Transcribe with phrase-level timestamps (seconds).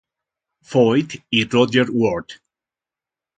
[0.69, 2.29] Foyt y Rodger Ward.